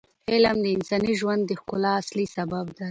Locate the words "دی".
2.75-2.79